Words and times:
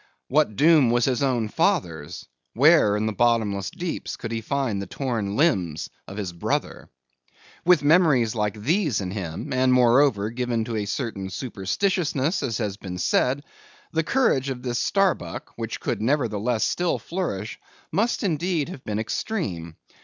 What 0.29 0.55
doom 0.55 0.89
was 0.89 1.05
his 1.05 1.21
own 1.21 1.47
father's? 1.47 2.25
Where, 2.55 2.97
in 2.97 3.05
the 3.05 3.13
bottomless 3.13 3.69
deeps, 3.69 4.17
could 4.17 4.31
he 4.31 4.41
find 4.41 4.81
the 4.81 4.87
torn 4.87 5.35
limbs 5.35 5.91
of 6.07 6.17
his 6.17 6.33
brother? 6.33 6.89
With 7.65 7.83
memories 7.83 8.33
like 8.33 8.59
these 8.59 8.99
in 8.99 9.11
him, 9.11 9.53
and, 9.53 9.71
moreover, 9.71 10.31
given 10.31 10.65
to 10.65 10.75
a 10.77 10.87
certain 10.87 11.29
superstitiousness, 11.29 12.41
as 12.41 12.57
has 12.57 12.77
been 12.77 12.97
said; 12.97 13.43
the 13.91 14.01
courage 14.01 14.49
of 14.49 14.63
this 14.63 14.79
Starbuck 14.79 15.51
which 15.55 15.79
could, 15.79 16.01
nevertheless, 16.01 16.63
still 16.63 16.97
flourish, 16.97 17.59
must 17.91 18.23
indeed 18.23 18.69
have 18.69 18.83
been 18.83 18.97
extreme. 18.97 19.75